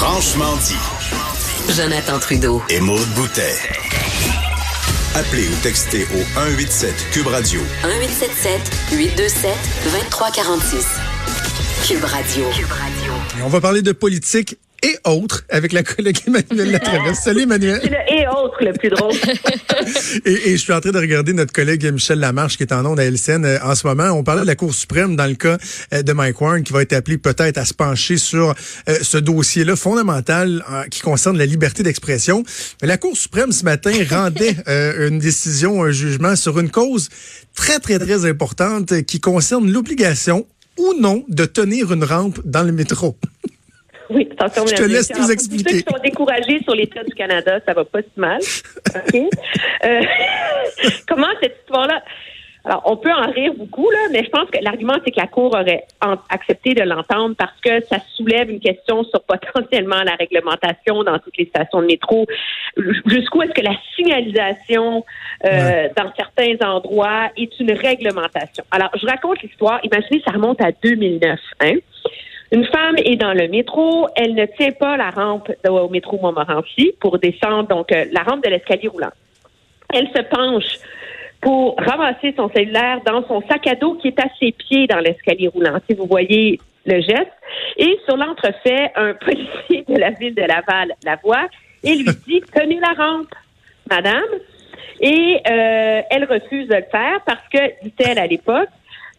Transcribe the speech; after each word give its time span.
Franchement 0.00 0.56
dit. 0.56 1.74
Jonathan 1.76 2.18
Trudeau. 2.18 2.62
Et 2.70 2.80
Maude 2.80 3.06
Boutet. 3.14 3.54
Appelez 5.14 5.46
ou 5.46 5.54
textez 5.62 6.04
au 6.04 6.22
187 6.40 6.94
Cube 7.12 7.26
Radio. 7.26 7.60
1877 7.84 8.60
827 8.92 9.54
2346. 9.84 10.86
Cube 11.86 12.04
Radio. 12.04 12.48
Cube 12.48 12.72
Radio. 12.72 13.12
Et 13.38 13.42
on 13.42 13.48
va 13.48 13.60
parler 13.60 13.82
de 13.82 13.92
politique 13.92 14.56
et 14.82 14.96
autres 15.04 15.44
avec 15.48 15.72
la 15.72 15.82
collègue 15.82 16.18
Emmanuel 16.26 16.70
Latraverse. 16.72 17.20
Salut 17.20 17.42
Emmanuel. 17.42 17.80
C'est 17.82 17.90
le 17.90 18.22
et 18.22 18.26
autres 18.28 18.64
le 18.64 18.72
plus 18.72 18.88
drôle. 18.88 19.12
et, 20.24 20.50
et, 20.50 20.52
je 20.52 20.62
suis 20.62 20.72
en 20.72 20.80
train 20.80 20.90
de 20.90 20.98
regarder 20.98 21.32
notre 21.32 21.52
collègue 21.52 21.84
Michel 21.92 22.18
Lamarche 22.18 22.56
qui 22.56 22.62
est 22.62 22.72
en 22.72 22.84
ondes 22.84 23.00
à 23.00 23.04
LCN 23.04 23.44
euh, 23.44 23.58
en 23.62 23.74
ce 23.74 23.86
moment. 23.86 24.10
On 24.10 24.22
parlait 24.22 24.42
de 24.42 24.46
la 24.46 24.56
Cour 24.56 24.74
suprême 24.74 25.16
dans 25.16 25.26
le 25.26 25.34
cas 25.34 25.58
euh, 25.92 26.02
de 26.02 26.12
Mike 26.12 26.40
Warren 26.40 26.62
qui 26.62 26.72
va 26.72 26.82
être 26.82 26.92
appelé 26.92 27.18
peut-être 27.18 27.58
à 27.58 27.64
se 27.64 27.74
pencher 27.74 28.16
sur 28.16 28.54
euh, 28.88 28.98
ce 29.02 29.18
dossier-là 29.18 29.76
fondamental 29.76 30.64
qui 30.90 31.00
concerne 31.00 31.38
la 31.38 31.46
liberté 31.46 31.82
d'expression. 31.82 32.42
Mais 32.82 32.88
la 32.88 32.96
Cour 32.96 33.16
suprême 33.16 33.52
ce 33.52 33.64
matin 33.64 33.92
rendait 34.10 34.56
une 34.66 35.18
décision, 35.18 35.82
un 35.82 35.90
jugement 35.90 36.36
sur 36.36 36.58
une 36.58 36.70
cause 36.70 37.08
très, 37.54 37.78
très, 37.78 37.98
très 37.98 38.24
importante 38.28 39.02
qui 39.02 39.20
concerne 39.20 39.70
l'obligation 39.70 40.46
ou 40.78 40.94
non 40.98 41.24
de 41.28 41.44
tenir 41.44 41.92
une 41.92 42.04
rampe 42.04 42.40
dans 42.44 42.62
le 42.62 42.72
métro. 42.72 43.16
Oui, 44.10 44.28
attention, 44.32 44.66
Je 44.66 44.74
te 44.74 44.82
laisse 44.82 45.10
nous 45.16 45.30
expliquer. 45.30 45.70
Ceux 45.70 45.82
qui 45.82 45.92
sont 45.92 46.02
découragés 46.02 46.60
sur 46.62 46.74
l'État 46.74 47.04
du 47.04 47.14
Canada, 47.14 47.60
ça 47.66 47.72
va 47.72 47.84
pas 47.84 48.02
si 48.02 48.08
mal. 48.16 48.40
OK? 48.94 49.14
euh, 49.84 50.00
comment 51.08 51.28
cette 51.40 51.56
histoire-là... 51.60 52.02
Alors, 52.64 52.82
on 52.84 52.96
peut 52.96 53.10
en 53.10 53.30
rire 53.30 53.54
beaucoup, 53.54 53.88
là, 53.90 54.08
mais 54.12 54.22
je 54.22 54.28
pense 54.28 54.50
que 54.50 54.58
l'argument, 54.62 54.92
c'est 55.02 55.12
que 55.12 55.20
la 55.20 55.26
Cour 55.26 55.54
aurait 55.54 55.84
accepté 56.28 56.74
de 56.74 56.82
l'entendre 56.82 57.34
parce 57.36 57.58
que 57.64 57.82
ça 57.86 57.96
soulève 58.14 58.50
une 58.50 58.60
question 58.60 59.02
sur 59.04 59.22
potentiellement 59.22 60.02
la 60.02 60.14
réglementation 60.16 61.02
dans 61.02 61.18
toutes 61.18 61.38
les 61.38 61.46
stations 61.46 61.80
de 61.80 61.86
métro. 61.86 62.26
Jusqu'où 63.06 63.42
est-ce 63.42 63.52
que 63.52 63.62
la 63.62 63.76
signalisation 63.96 65.06
euh, 65.46 65.88
dans 65.96 66.12
certains 66.14 66.56
endroits 66.66 67.30
est 67.36 67.58
une 67.60 67.72
réglementation? 67.72 68.64
Alors, 68.70 68.90
je 69.00 69.06
raconte 69.06 69.40
l'histoire. 69.42 69.80
Imaginez, 69.82 70.22
ça 70.22 70.32
remonte 70.32 70.60
à 70.60 70.70
2009. 70.82 71.40
Hein? 71.60 71.76
Une 72.52 72.64
femme 72.66 72.96
est 72.98 73.16
dans 73.16 73.32
le 73.32 73.48
métro, 73.48 74.08
elle 74.16 74.34
ne 74.34 74.46
tient 74.46 74.72
pas 74.72 74.96
la 74.96 75.10
rampe 75.10 75.52
au 75.68 75.88
métro 75.88 76.18
Montmorency 76.20 76.92
pour 77.00 77.18
descendre, 77.18 77.68
donc 77.68 77.92
euh, 77.92 78.06
la 78.12 78.22
rampe 78.22 78.44
de 78.44 78.50
l'escalier 78.50 78.88
roulant. 78.88 79.12
Elle 79.92 80.08
se 80.08 80.22
penche 80.22 80.78
pour 81.40 81.76
ramasser 81.78 82.34
son 82.36 82.50
cellulaire 82.50 83.00
dans 83.06 83.26
son 83.26 83.40
sac 83.48 83.66
à 83.66 83.74
dos 83.74 83.94
qui 83.94 84.08
est 84.08 84.20
à 84.20 84.26
ses 84.38 84.52
pieds 84.52 84.86
dans 84.86 84.98
l'escalier 84.98 85.48
roulant. 85.48 85.78
Si 85.88 85.94
vous 85.94 86.06
voyez 86.06 86.58
le 86.86 87.00
geste. 87.00 87.32
Et 87.76 87.98
sur 88.06 88.16
l'entrefait, 88.16 88.90
un 88.96 89.14
policier 89.24 89.84
de 89.88 89.96
la 89.96 90.10
ville 90.10 90.34
de 90.34 90.42
Laval 90.42 90.94
la 91.04 91.16
voit 91.22 91.46
et 91.82 91.94
lui 91.94 92.08
dit 92.26 92.42
Tenez 92.52 92.80
la 92.80 92.92
rampe, 92.96 93.34
madame. 93.88 94.22
Et 95.00 95.40
euh, 95.48 96.02
elle 96.10 96.24
refuse 96.24 96.68
de 96.68 96.74
le 96.74 96.84
faire 96.90 97.20
parce 97.24 97.46
que, 97.52 97.82
dit-elle 97.82 98.18
à 98.18 98.26
l'époque, 98.26 98.68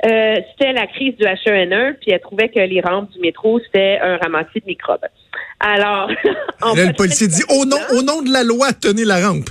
euh, 0.03 0.35
c'était 0.51 0.73
la 0.73 0.87
crise 0.87 1.15
du 1.15 1.23
H1N1, 1.23 1.95
puis 2.01 2.11
elle 2.11 2.19
trouvait 2.21 2.49
que 2.49 2.59
les 2.59 2.81
rampes 2.81 3.11
du 3.11 3.19
métro, 3.19 3.59
c'était 3.59 3.99
un 4.01 4.17
ramassis 4.17 4.59
de 4.59 4.65
microbes. 4.65 5.05
Alors, 5.59 6.09
Là, 6.75 6.85
le 6.85 6.93
policier 6.93 7.27
dit 7.27 7.43
au 7.49 7.65
nom, 7.65 7.77
au 7.95 8.01
nom 8.01 8.21
de 8.21 8.31
la 8.31 8.43
loi, 8.43 8.73
tenez 8.73 9.05
la 9.05 9.27
rampe. 9.27 9.49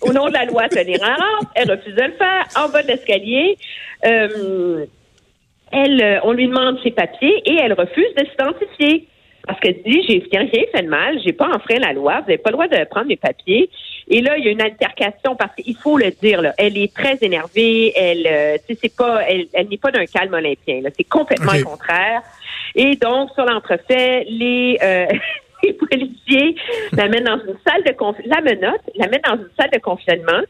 au 0.00 0.12
nom 0.12 0.26
de 0.26 0.32
la 0.32 0.46
loi, 0.46 0.68
tenez 0.68 0.96
la 0.98 1.14
rampe. 1.14 1.48
Elle 1.54 1.70
refuse 1.70 1.94
de 1.94 2.02
le 2.02 2.12
faire. 2.12 2.44
En 2.56 2.68
bas 2.68 2.82
de 2.82 2.88
l'escalier, 2.88 3.56
euh, 4.04 4.84
elle, 5.70 6.02
euh, 6.02 6.20
on 6.24 6.32
lui 6.32 6.48
demande 6.48 6.78
ses 6.82 6.90
papiers 6.90 7.42
et 7.44 7.54
elle 7.54 7.72
refuse 7.72 8.14
de 8.16 8.26
s'identifier. 8.30 9.08
Parce 9.46 9.60
qu'elle 9.60 9.82
dit, 9.84 10.02
j'ai 10.08 10.26
rien 10.32 10.48
fait 10.48 10.82
de 10.82 10.88
mal, 10.88 11.18
j'ai 11.24 11.32
pas 11.32 11.48
enfreint 11.48 11.78
la 11.78 11.92
loi, 11.92 12.20
vous 12.20 12.26
n'avez 12.28 12.38
pas 12.38 12.50
le 12.50 12.54
droit 12.54 12.68
de 12.68 12.82
prendre 12.84 13.08
mes 13.08 13.16
papiers. 13.16 13.68
Et 14.08 14.20
là, 14.20 14.36
il 14.36 14.44
y 14.44 14.48
a 14.48 14.50
une 14.50 14.60
altercation 14.60 15.34
parce 15.36 15.54
qu'il 15.54 15.76
faut 15.76 15.96
le 15.96 16.10
dire, 16.10 16.42
là, 16.42 16.52
elle 16.58 16.76
est 16.76 16.94
très 16.94 17.18
énervée, 17.22 17.92
elle, 17.96 18.26
euh, 18.26 18.56
c'est 18.66 18.94
pas, 18.94 19.22
elle, 19.28 19.46
elle 19.52 19.68
n'est 19.68 19.78
pas 19.78 19.90
d'un 19.90 20.06
calme 20.06 20.34
olympien, 20.34 20.80
c'est 20.96 21.04
complètement 21.04 21.52
le 21.52 21.64
contraire. 21.64 22.22
Et 22.74 22.96
donc, 22.96 23.30
sur 23.34 23.44
l'entrefait, 23.44 24.24
les, 24.28 24.78
euh, 24.82 25.06
les 25.62 25.72
policiers 25.72 26.56
la 26.92 27.08
mettent 27.08 27.24
dans 27.24 27.38
une 27.38 27.56
salle 27.66 27.82
de 27.84 27.94
la 28.28 28.40
menotte, 28.40 28.82
la 28.94 29.08
mettent 29.08 29.24
dans 29.24 29.36
une 29.36 29.50
salle 29.58 29.70
de 29.72 29.78
confinement 29.78 30.42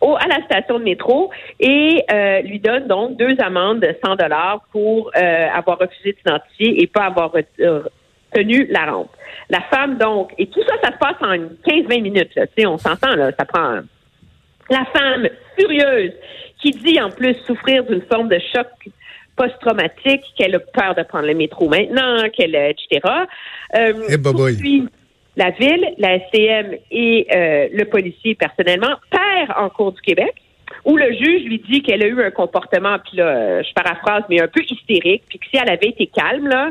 au, 0.00 0.16
à 0.16 0.26
la 0.26 0.44
station 0.44 0.78
de 0.78 0.84
métro 0.84 1.30
et 1.60 2.04
euh, 2.10 2.40
lui 2.42 2.58
donne 2.58 2.86
donc 2.86 3.16
deux 3.16 3.36
amendes 3.38 3.80
de 3.80 3.94
100 4.04 4.16
dollars 4.16 4.60
pour 4.72 5.10
euh, 5.16 5.48
avoir 5.52 5.78
refusé 5.78 6.12
de 6.12 6.16
s'identifier 6.18 6.82
et 6.82 6.86
pas 6.86 7.04
avoir 7.04 7.32
tenu 8.34 8.66
la 8.70 8.86
rampe. 8.86 9.10
La 9.50 9.60
femme, 9.62 9.96
donc, 9.98 10.32
et 10.38 10.46
tout 10.46 10.62
ça, 10.66 10.74
ça 10.82 10.92
se 10.92 10.98
passe 10.98 11.16
en 11.20 11.36
15-20 11.68 12.02
minutes. 12.02 12.34
Là, 12.34 12.46
on 12.66 12.78
s'entend, 12.78 13.14
là, 13.14 13.30
ça 13.38 13.44
prend... 13.44 13.80
La 14.70 14.84
femme 14.86 15.28
furieuse 15.58 16.12
qui 16.60 16.70
dit 16.70 17.00
en 17.00 17.10
plus 17.10 17.34
souffrir 17.46 17.84
d'une 17.84 18.02
forme 18.02 18.28
de 18.28 18.38
choc 18.54 18.66
post-traumatique, 19.36 20.22
qu'elle 20.36 20.54
a 20.54 20.60
peur 20.60 20.94
de 20.94 21.02
prendre 21.02 21.26
le 21.26 21.34
métro 21.34 21.68
maintenant, 21.68 22.28
qu'elle, 22.32 22.54
etc. 22.54 23.00
Euh, 23.76 24.08
hey, 24.08 24.18
poursuit 24.18 24.88
la 25.36 25.50
ville, 25.50 25.94
la 25.98 26.18
SCM 26.20 26.76
et 26.90 27.26
euh, 27.34 27.68
le 27.72 27.84
policier 27.86 28.36
personnellement 28.36 28.94
perd 29.10 29.52
en 29.58 29.68
cours 29.68 29.92
du 29.92 30.00
Québec 30.00 30.34
où 30.84 30.96
le 30.96 31.12
juge 31.12 31.44
lui 31.44 31.62
dit 31.68 31.82
qu'elle 31.82 32.02
a 32.02 32.06
eu 32.06 32.22
un 32.22 32.30
comportement, 32.30 32.98
puis 32.98 33.16
là, 33.16 33.62
je 33.62 33.72
paraphrase, 33.72 34.24
mais 34.28 34.42
un 34.42 34.48
peu 34.48 34.60
hystérique, 34.68 35.22
puis 35.28 35.38
que 35.38 35.46
si 35.46 35.56
elle 35.56 35.70
avait 35.70 35.88
été 35.88 36.06
calme, 36.06 36.48
là, 36.48 36.70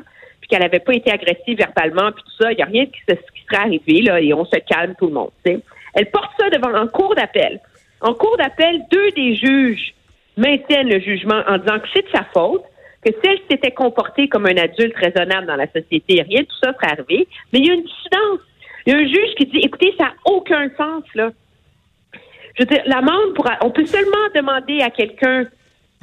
qu'elle 0.53 0.61
n'avait 0.61 0.79
pas 0.79 0.93
été 0.93 1.11
agressive 1.11 1.57
verbalement, 1.57 2.11
puis 2.11 2.23
tout 2.23 2.43
ça, 2.43 2.51
il 2.51 2.57
n'y 2.57 2.61
a 2.61 2.67
rien 2.67 2.85
qui, 2.85 2.99
se, 3.09 3.15
serait 3.15 3.63
arrivé, 3.63 4.01
là, 4.03 4.21
et 4.21 4.35
on 4.35 4.45
se 4.45 4.57
calme 4.57 4.93
tout 4.99 5.07
le 5.07 5.13
monde. 5.13 5.31
Elle 5.45 6.11
porte 6.11 6.29
ça 6.39 6.51
devant 6.51 6.75
un 6.75 6.85
cours 6.85 7.15
d'appel. 7.15 7.59
En 8.01 8.13
cours 8.13 8.37
d'appel, 8.37 8.83
deux 8.91 9.09
des 9.11 9.35
juges 9.35 9.95
maintiennent 10.37 10.89
le 10.89 10.99
jugement 10.99 11.41
en 11.47 11.57
disant 11.57 11.79
que 11.79 11.87
c'est 11.91 12.03
de 12.03 12.11
sa 12.13 12.23
faute, 12.35 12.63
que 13.03 13.11
si 13.11 13.27
elle 13.27 13.39
s'était 13.49 13.71
comportée 13.71 14.27
comme 14.27 14.45
un 14.45 14.57
adulte 14.57 14.95
raisonnable 14.95 15.47
dans 15.47 15.55
la 15.55 15.65
société, 15.71 16.21
rien 16.21 16.41
de 16.41 16.45
tout 16.45 16.55
ça 16.63 16.71
serait 16.73 16.91
arrivé. 16.91 17.27
Mais 17.51 17.59
il 17.59 17.65
y 17.65 17.71
a 17.71 17.73
une 17.73 17.83
dissidence. 17.83 18.39
Il 18.85 18.93
y 18.93 18.95
a 18.95 18.99
un 18.99 19.07
juge 19.07 19.35
qui 19.37 19.45
dit, 19.47 19.59
écoutez, 19.63 19.95
ça 19.97 20.05
n'a 20.05 20.13
aucun 20.25 20.69
sens, 20.77 21.03
là. 21.15 21.31
Je 22.55 22.63
veux 22.63 22.67
dire, 22.67 22.83
l'amende 22.85 23.33
on 23.61 23.71
peut 23.71 23.85
seulement 23.85 24.29
demander 24.35 24.81
à 24.81 24.91
quelqu'un 24.91 25.47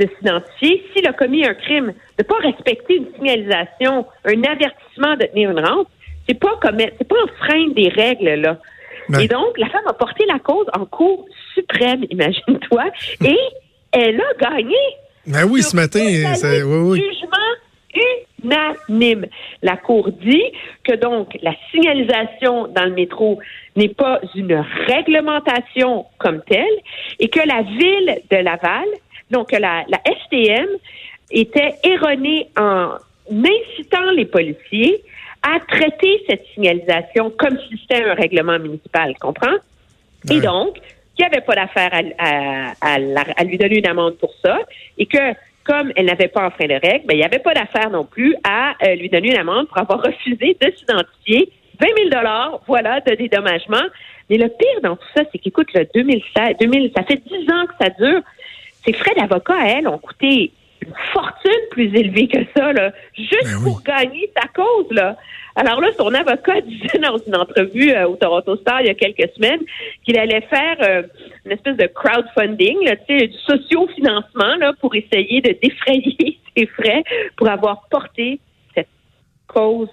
de 0.00 0.09
s'identifier 0.16 0.84
s'il 0.93 1.06
a 1.06 1.12
commis 1.12 1.44
un 1.47 1.55
crime, 1.55 1.87
de 1.87 1.93
ne 2.21 2.25
pas 2.25 2.37
respecter 2.37 2.97
une 2.97 3.06
signalisation, 3.15 4.06
un 4.25 4.43
avertissement 4.43 5.16
de 5.16 5.27
tenir 5.27 5.50
une 5.50 5.61
rampe, 5.61 5.88
c'est 6.27 6.38
pas 6.38 6.59
comme 6.62 6.78
c'est 6.78 7.09
pas 7.09 7.22
enfreindre 7.25 7.75
des 7.75 7.88
règles 7.88 8.34
là. 8.41 8.59
Et 9.21 9.27
donc 9.27 9.59
la 9.59 9.69
femme 9.69 9.87
a 9.87 9.93
porté 9.93 10.25
la 10.27 10.38
cause 10.38 10.66
en 10.72 10.87
cour 10.87 11.27
suprême, 11.55 12.05
imagine-toi, 12.11 12.84
et 13.25 13.38
elle 13.93 14.21
a 14.21 14.50
gagné. 14.50 14.77
Ben 15.27 15.44
oui, 15.44 15.62
ce 15.62 15.77
matin, 15.77 16.34
c'est 16.34 16.62
oui, 16.62 16.78
oui. 16.78 16.99
jugement 16.99 17.37
unanime. 18.43 19.27
La 19.62 19.77
cour 19.77 20.11
dit 20.12 20.44
que 20.84 20.94
donc 20.94 21.37
la 21.43 21.53
signalisation 21.71 22.69
dans 22.69 22.84
le 22.84 22.93
métro 22.93 23.38
n'est 23.77 23.88
pas 23.88 24.21
une 24.34 24.65
réglementation 24.87 26.06
comme 26.19 26.43
telle 26.43 26.65
et 27.19 27.28
que 27.28 27.41
la 27.41 27.62
ville 27.62 28.22
de 28.31 28.37
Laval 28.37 28.88
donc, 29.30 29.52
la, 29.52 29.84
la 29.88 29.98
STM 30.24 30.68
était 31.30 31.74
erronée 31.84 32.48
en 32.56 32.94
incitant 33.30 34.10
les 34.16 34.24
policiers 34.24 35.02
à 35.42 35.58
traiter 35.60 36.22
cette 36.28 36.44
signalisation 36.54 37.30
comme 37.30 37.58
si 37.69 37.78
c'était 37.80 38.04
un 38.04 38.14
règlement 38.14 38.58
municipal, 38.58 39.14
comprends? 39.19 39.56
Et 40.30 40.40
donc, 40.40 40.74
qu'il 41.14 41.26
n'y 41.26 41.32
avait 41.32 41.40
pas 41.40 41.54
d'affaire 41.54 41.90
à, 41.92 42.72
à, 42.80 42.94
à, 43.36 43.44
lui 43.44 43.56
donner 43.56 43.78
une 43.78 43.86
amende 43.86 44.16
pour 44.19 44.34
ça, 44.42 44.58
et 44.98 45.06
que 45.06 45.34
comme 45.64 45.92
elle 45.96 46.06
n'avait 46.06 46.28
pas 46.28 46.46
enfreint 46.46 46.66
de 46.66 46.74
règles, 46.74 47.06
ben, 47.06 47.14
il 47.14 47.19
n'y 47.19 47.24
avait 47.24 47.38
pas 47.38 47.54
d'affaire 47.54 47.90
non 47.90 48.04
plus 48.04 48.34
à 48.44 48.74
euh, 48.82 48.94
lui 48.96 49.08
donner 49.08 49.30
une 49.30 49.38
amende 49.38 49.69
pour 49.69 49.78
avoir 49.78 50.02
refusé 50.02 50.56
de 50.60 50.72
s'identifier. 50.76 51.50
20 51.81 51.87
000 52.10 52.22
voilà, 52.66 53.00
de 53.00 53.14
dédommagement. 53.14 53.82
Mais 54.28 54.37
le 54.37 54.49
pire 54.49 54.81
dans 54.82 54.96
tout 54.96 55.06
ça, 55.16 55.22
c'est 55.32 55.38
qu'écoute, 55.38 55.69
le 55.75 55.87
2016, 55.94 56.56
2000, 56.60 56.93
ça 56.94 57.02
fait 57.05 57.16
10 57.16 57.50
ans 57.50 57.66
que 57.66 57.84
ça 57.84 57.90
dure 57.90 58.20
ses 58.85 58.93
frais 58.93 59.15
d'avocat 59.17 59.55
à 59.55 59.69
elle 59.69 59.88
ont 59.88 59.99
coûté 59.99 60.53
une 60.82 60.94
fortune 61.12 61.61
plus 61.71 61.94
élevée 61.94 62.29
que 62.29 62.38
ça, 62.56 62.73
là, 62.73 62.93
juste 63.17 63.44
Ben 63.44 63.62
pour 63.62 63.82
gagner 63.82 64.31
sa 64.35 64.49
cause. 64.49 64.87
Là. 64.91 65.17
Alors 65.56 65.81
là, 65.81 65.88
son 65.97 66.12
avocat 66.15 66.61
disait 66.67 66.99
dans 66.99 67.19
une 67.19 67.37
entrevue 67.37 67.93
euh, 67.93 68.09
au 68.09 68.17
Toronto 68.17 68.56
Star 68.56 68.81
il 68.81 68.87
y 68.87 68.91
a 68.91 68.94
quelques 68.94 69.31
semaines 69.35 69.61
qu'il 70.05 70.19
allait 70.19 70.41
faire 70.43 70.77
euh, 70.82 71.03
une 71.44 71.53
espèce 71.53 71.77
de 71.77 71.87
crowdfunding, 71.87 72.85
là, 72.85 72.97
du 73.09 73.32
socio-financement 73.47 74.56
là, 74.59 74.73
pour 74.81 74.94
essayer 74.94 75.41
de 75.41 75.56
défrayer 75.62 76.38
ses 76.56 76.67
frais 76.67 77.05
pour 77.37 77.49
avoir 77.49 77.87
porté 77.91 78.41
cette 78.75 78.88
cause 79.47 79.91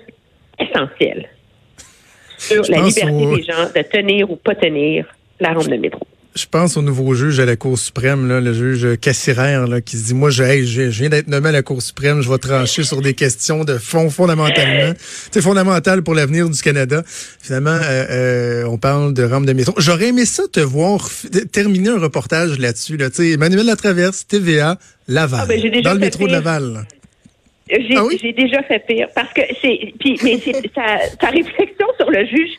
essentielle 0.60 1.30
sur 2.38 2.64
Je 2.64 2.72
la 2.72 2.82
liberté 2.82 3.36
des 3.36 3.44
gens 3.44 3.66
de 3.76 3.82
tenir 3.82 4.32
ou 4.32 4.36
pas 4.36 4.56
tenir 4.56 5.06
la 5.40 5.54
rampe 5.54 5.68
de 5.68 5.76
métro. 5.76 6.07
Je 6.38 6.46
pense 6.46 6.78
au 6.78 6.84
nouveau 6.84 7.16
juge 7.16 7.40
à 7.40 7.46
la 7.46 7.56
Cour 7.56 7.80
suprême, 7.80 8.28
là, 8.28 8.40
le 8.40 8.54
juge 8.54 9.00
Cassirer, 9.02 9.66
là, 9.68 9.82
qui 9.82 9.98
se 9.98 10.06
dit, 10.06 10.14
moi, 10.14 10.30
je, 10.30 10.44
hey, 10.44 10.68
je, 10.68 10.84
viens 10.84 11.10
d'être 11.10 11.28
nommé 11.28 11.50
à 11.50 11.52
la 11.52 11.64
Cour 11.64 11.82
suprême, 11.82 12.22
je 12.22 12.30
vais 12.30 12.38
trancher 12.38 12.84
sur 12.84 13.02
des 13.02 13.16
questions 13.16 13.64
de 13.64 13.80
fond 13.80 14.12
fondamentalement. 14.12 14.94
C'est 15.32 15.42
fondamental 15.42 16.04
pour 16.04 16.14
l'avenir 16.14 16.48
du 16.48 16.62
Canada. 16.62 17.02
Finalement, 17.08 17.72
euh, 17.72 18.06
euh, 18.12 18.64
on 18.66 18.78
parle 18.78 19.16
de 19.16 19.24
rampe 19.24 19.48
de 19.48 19.54
métro. 19.54 19.74
J'aurais 19.78 20.10
aimé 20.10 20.26
ça 20.26 20.44
te 20.48 20.60
voir 20.60 21.10
terminer 21.52 21.90
un 21.90 22.00
reportage 22.00 22.60
là-dessus. 22.60 22.98
Là, 22.98 23.10
sais, 23.12 23.32
Emmanuel 23.32 23.66
Latraverse, 23.66 24.28
TVA, 24.28 24.78
Laval, 25.08 25.40
Ah, 25.42 25.46
ben, 25.48 25.82
dans 25.82 25.94
le 25.94 26.00
métro 26.00 26.28
de. 26.28 26.34
Laval. 26.34 26.86
J'ai 27.70 27.98
Ah 27.98 28.06
oui? 28.06 28.20
j'ai 28.22 28.32
déjà 28.32 28.62
fait 28.64 28.86
pire 28.88 29.08
parce 29.14 29.34
que 29.34 29.42
c'est 29.62 29.94
puis 30.00 30.18
mais 30.24 30.40
c'est 30.44 30.54
ta, 30.74 31.00
ta 31.20 31.28
réflexion 31.28 31.88
sur 32.00 32.10
le 32.10 32.26
juge 32.26 32.52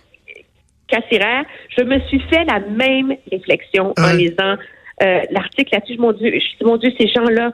Cassirer, 0.89 1.43
je 1.77 1.85
me 1.85 2.01
suis 2.09 2.21
fait 2.31 2.45
la 2.45 2.61
même 2.61 3.15
réflexion 3.31 3.93
en 3.99 4.03
Ouais. 4.03 4.17
lisant 4.17 4.57
euh, 5.03 5.21
l'article 5.31 5.75
là-dessus. 5.75 5.97
Mon 5.99 6.13
Dieu, 6.13 6.33
je 6.35 6.65
mon 6.65 6.77
Dieu, 6.77 6.91
ces 6.99 7.07
gens-là 7.09 7.53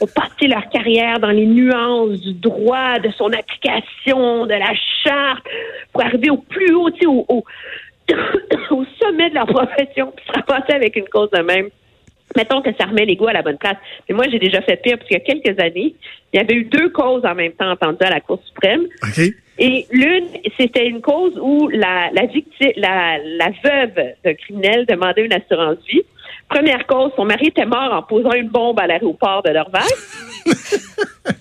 ont 0.00 0.06
passé 0.06 0.46
leur 0.48 0.68
carrière 0.70 1.18
dans 1.18 1.30
les 1.30 1.46
nuances 1.46 2.20
du 2.20 2.34
droit, 2.34 2.98
de 2.98 3.10
son 3.16 3.32
application, 3.32 4.46
de 4.46 4.52
la 4.54 4.72
charte, 5.04 5.44
pour 5.92 6.02
arriver 6.04 6.30
au 6.30 6.36
plus 6.38 6.72
haut, 6.74 6.90
tu 6.90 7.00
sais, 7.00 7.06
au, 7.06 7.24
au, 7.28 7.44
au 8.70 8.84
sommet 9.02 9.30
de 9.30 9.34
leur 9.34 9.46
profession, 9.46 10.12
puis 10.16 10.24
se 10.26 10.32
ramasser 10.32 10.72
avec 10.74 10.96
une 10.96 11.08
cause 11.08 11.30
de 11.30 11.40
même. 11.42 11.68
Mettons 12.36 12.62
que 12.62 12.70
ça 12.78 12.86
remet 12.86 13.04
l'ego 13.04 13.28
à 13.28 13.32
la 13.32 13.42
bonne 13.42 13.58
place. 13.58 13.76
Mais 14.08 14.14
moi, 14.14 14.24
j'ai 14.30 14.38
déjà 14.40 14.60
fait 14.62 14.80
pire, 14.82 14.96
parce 14.98 15.08
qu'il 15.08 15.16
y 15.18 15.20
a 15.20 15.24
quelques 15.24 15.58
années, 15.60 15.94
il 16.32 16.40
y 16.40 16.42
avait 16.42 16.54
eu 16.54 16.64
deux 16.64 16.88
causes 16.90 17.24
en 17.24 17.34
même 17.34 17.52
temps 17.52 17.70
entendues 17.70 17.98
à 18.04 18.10
la 18.10 18.20
Cour 18.20 18.40
suprême. 18.46 18.82
OK? 19.02 19.20
Et 19.58 19.86
l'une, 19.90 20.28
c'était 20.58 20.86
une 20.86 21.00
cause 21.00 21.38
où 21.40 21.68
la, 21.68 22.10
la 22.12 22.26
victime, 22.26 22.72
la, 22.76 23.18
la 23.18 23.50
veuve 23.62 24.14
d'un 24.24 24.34
criminel 24.34 24.84
demandait 24.86 25.24
une 25.24 25.32
assurance 25.32 25.78
vie. 25.88 26.02
Première 26.48 26.86
cause, 26.86 27.12
son 27.16 27.24
mari 27.24 27.46
était 27.48 27.64
mort 27.64 27.92
en 27.92 28.02
posant 28.02 28.32
une 28.32 28.48
bombe 28.48 28.80
à 28.80 28.86
l'aéroport 28.86 29.42
de 29.42 29.52
Dorval. 29.52 29.82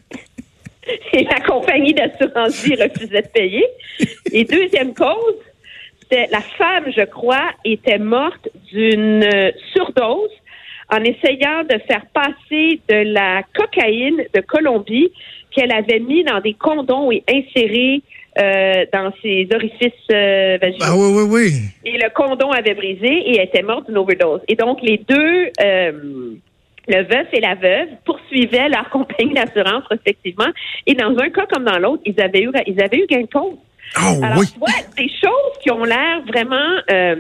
Et 1.13 1.23
la 1.23 1.39
compagnie 1.39 1.93
d'assurance 1.93 2.63
vie 2.63 2.75
refusait 2.75 3.21
de 3.21 3.27
payer. 3.27 3.65
Et 4.31 4.43
deuxième 4.43 4.93
cause, 4.93 5.35
c'était 6.01 6.27
la 6.31 6.41
femme, 6.41 6.85
je 6.95 7.03
crois, 7.05 7.51
était 7.63 7.99
morte 7.99 8.49
d'une 8.71 9.25
surdose 9.73 10.29
en 10.93 11.03
essayant 11.03 11.63
de 11.63 11.79
faire 11.87 12.05
passer 12.13 12.79
de 12.87 13.13
la 13.13 13.41
cocaïne 13.55 14.23
de 14.33 14.41
Colombie 14.41 15.11
qu'elle 15.51 15.71
avait 15.71 15.99
mis 15.99 16.23
dans 16.23 16.39
des 16.39 16.53
condoms 16.53 17.11
et 17.11 17.23
inséré 17.27 18.01
euh, 18.39 18.85
dans 18.93 19.11
ses 19.21 19.47
orifices 19.53 19.91
euh, 20.11 20.57
vaginaux. 20.61 20.85
Ah 20.85 20.95
oui, 20.95 21.13
oui, 21.15 21.23
oui. 21.29 21.51
Et 21.85 21.97
le 21.97 22.09
condom 22.13 22.51
avait 22.51 22.73
brisé 22.73 23.07
et 23.07 23.37
elle 23.37 23.45
était 23.45 23.61
morte 23.61 23.87
d'une 23.87 23.97
overdose. 23.97 24.41
Et 24.47 24.55
donc, 24.55 24.81
les 24.81 24.97
deux, 24.97 25.51
euh, 25.61 25.91
le 26.87 27.03
veuf 27.03 27.27
et 27.31 27.39
la 27.39 27.55
veuve, 27.55 27.89
poursuivaient 28.05 28.69
leur 28.69 28.89
compagnie 28.91 29.33
d'assurance 29.33 29.83
respectivement. 29.89 30.49
Et 30.85 30.93
dans 30.93 31.15
un 31.17 31.29
cas 31.29 31.45
comme 31.47 31.63
dans 31.63 31.79
l'autre, 31.79 32.03
ils 32.05 32.19
avaient 32.21 32.41
eu, 32.41 32.51
ils 32.67 32.81
avaient 32.81 32.97
eu 32.97 33.07
gain 33.07 33.21
de 33.21 33.27
cause. 33.27 33.57
Oh 33.97 34.23
Alors, 34.23 34.39
oui. 34.39 34.47
tu 34.51 34.59
vois, 34.59 34.69
des 34.97 35.09
choses 35.09 35.59
qui 35.61 35.71
ont 35.71 35.83
l'air 35.83 36.21
vraiment 36.27 36.79
euh, 36.91 37.15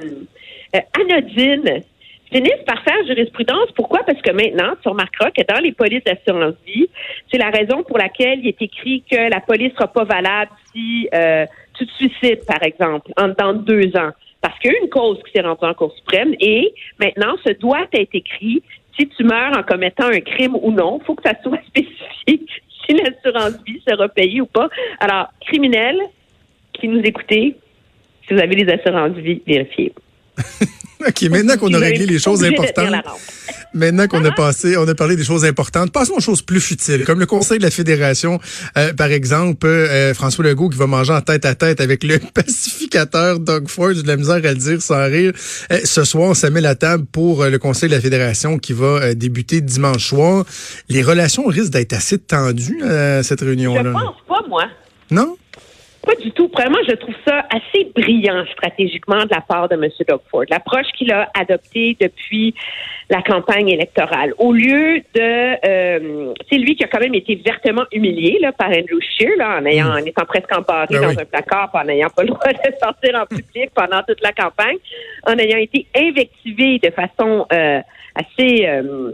anodines 0.99 1.83
finissent 2.31 2.63
par 2.65 2.83
faire 2.83 3.05
jurisprudence. 3.05 3.71
Pourquoi? 3.75 3.99
Parce 4.05 4.21
que 4.21 4.31
maintenant, 4.31 4.73
tu 4.81 4.89
remarqueras 4.89 5.31
que 5.31 5.41
dans 5.47 5.61
les 5.61 5.71
polices 5.71 6.03
d'assurance 6.03 6.55
vie, 6.65 6.87
c'est 7.31 7.37
la 7.37 7.49
raison 7.49 7.83
pour 7.83 7.97
laquelle 7.97 8.39
il 8.39 8.47
est 8.47 8.61
écrit 8.61 9.03
que 9.09 9.29
la 9.29 9.39
police 9.39 9.73
sera 9.73 9.87
pas 9.87 10.03
valable 10.03 10.51
si 10.73 11.07
euh, 11.13 11.45
tu 11.77 11.85
te 11.85 11.91
suicides, 11.93 12.45
par 12.45 12.63
exemple, 12.63 13.11
en 13.17 13.29
dans 13.29 13.53
deux 13.53 13.95
ans. 13.97 14.11
Parce 14.41 14.57
qu'il 14.59 14.71
y 14.71 14.75
a 14.75 14.79
une 14.79 14.89
cause 14.89 15.19
qui 15.23 15.31
s'est 15.31 15.41
rendue 15.41 15.63
en 15.63 15.73
Cour 15.73 15.93
suprême 15.95 16.33
et 16.39 16.73
maintenant, 16.99 17.35
ce 17.45 17.53
doit 17.53 17.87
être 17.93 18.13
écrit 18.13 18.61
si 18.97 19.07
tu 19.07 19.23
meurs 19.23 19.57
en 19.57 19.63
commettant 19.63 20.07
un 20.07 20.19
crime 20.19 20.55
ou 20.55 20.71
non. 20.71 20.99
Il 21.01 21.05
faut 21.05 21.15
que 21.15 21.23
ça 21.23 21.35
soit 21.41 21.61
spécifié 21.67 22.45
si 22.85 22.93
l'assurance 22.93 23.57
vie 23.65 23.81
sera 23.87 24.09
payée 24.09 24.41
ou 24.41 24.45
pas. 24.45 24.69
Alors, 24.99 25.29
criminel, 25.41 25.97
qui 26.73 26.87
nous 26.87 27.01
écoutez, 27.01 27.55
si 28.27 28.33
vous 28.33 28.39
avez 28.39 28.55
les 28.55 28.71
assurances 28.71 29.13
vie, 29.13 29.41
vérifiez. 29.45 29.93
OK, 31.07 31.21
maintenant 31.23 31.57
qu'on 31.57 31.73
a 31.73 31.79
réglé 31.79 32.05
les 32.05 32.17
choses 32.19 32.45
importantes, 32.45 32.95
maintenant 33.73 34.07
qu'on 34.07 34.23
a 34.23 34.31
passé, 34.31 34.77
on 34.77 34.87
a 34.87 34.95
parlé 34.95 35.17
des 35.17 35.25
choses 35.25 35.43
importantes, 35.43 35.91
passons 35.91 36.13
aux 36.13 36.21
choses 36.21 36.41
plus 36.41 36.61
futiles, 36.61 37.03
comme 37.03 37.19
le 37.19 37.25
Conseil 37.25 37.57
de 37.57 37.63
la 37.63 37.71
Fédération, 37.71 38.39
euh, 38.77 38.93
par 38.93 39.11
exemple, 39.11 39.67
euh, 39.67 40.13
François 40.13 40.45
Legault 40.45 40.69
qui 40.69 40.77
va 40.77 40.87
manger 40.87 41.11
en 41.11 41.19
tête 41.19 41.43
à 41.43 41.55
tête 41.55 41.81
avec 41.81 42.05
le 42.05 42.19
pacificateur 42.33 43.39
Doug 43.39 43.67
Ford, 43.67 43.91
j'ai 43.93 44.03
de 44.03 44.07
la 44.07 44.15
misère 44.15 44.35
à 44.35 44.39
le 44.39 44.55
dire 44.55 44.81
sans 44.81 45.03
rire. 45.05 45.33
Euh, 45.71 45.79
ce 45.83 46.05
soir, 46.05 46.29
on 46.29 46.33
se 46.33 46.47
met 46.47 46.61
la 46.61 46.75
table 46.75 47.05
pour 47.11 47.43
euh, 47.43 47.49
le 47.49 47.59
Conseil 47.59 47.89
de 47.89 47.95
la 47.95 48.01
Fédération 48.01 48.57
qui 48.57 48.71
va 48.71 49.13
débuter 49.13 49.59
dimanche 49.59 50.07
soir. 50.07 50.45
Les 50.87 51.03
relations 51.03 51.45
risquent 51.47 51.73
d'être 51.73 51.93
assez 51.93 52.17
tendues 52.17 52.81
à 52.83 53.23
cette 53.23 53.41
Je 53.41 53.45
réunion-là. 53.45 53.91
pense 53.91 54.15
pas, 54.25 54.47
moi. 54.47 54.63
Non? 55.11 55.35
Pas 56.05 56.15
du 56.15 56.31
tout. 56.31 56.49
Vraiment, 56.53 56.79
je 56.87 56.95
trouve 56.95 57.15
ça 57.25 57.45
assez 57.49 57.85
brillant 57.95 58.43
stratégiquement 58.51 59.23
de 59.23 59.29
la 59.31 59.41
part 59.41 59.69
de 59.69 59.75
M. 59.75 59.89
Doug 60.07 60.19
Ford. 60.29 60.43
L'approche 60.49 60.87
qu'il 60.97 61.11
a 61.13 61.29
adoptée 61.33 61.95
depuis 61.99 62.53
la 63.09 63.21
campagne 63.21 63.69
électorale. 63.69 64.33
Au 64.37 64.51
lieu 64.51 64.99
de... 65.15 65.65
euh, 65.65 66.33
c'est 66.49 66.57
lui 66.57 66.75
qui 66.75 66.83
a 66.83 66.87
quand 66.87 66.99
même 66.99 67.15
été 67.15 67.35
vertement 67.35 67.85
humilié 67.93 68.37
là, 68.41 68.51
par 68.51 68.67
Andrew 68.67 68.99
Scheer 68.99 69.37
là, 69.37 69.59
en, 69.59 69.65
ayant, 69.65 69.91
en 69.91 69.97
étant 69.97 70.25
presque 70.25 70.51
embarré 70.51 70.87
Ben 70.89 71.01
dans 71.01 71.09
oui. 71.09 71.15
un 71.21 71.25
placard, 71.25 71.69
en 71.73 71.85
n'ayant 71.85 72.09
pas 72.09 72.23
le 72.23 72.29
droit 72.29 72.51
de 72.51 72.77
sortir 72.81 73.15
en 73.15 73.25
public 73.25 73.69
pendant 73.73 74.03
toute 74.03 74.21
la 74.21 74.33
campagne, 74.33 74.77
en 75.25 75.37
ayant 75.37 75.57
été 75.57 75.87
invectivé 75.95 76.79
de 76.79 76.89
façon 76.91 77.45
euh, 77.53 77.79
assez... 78.15 78.65
euh, 78.67 79.11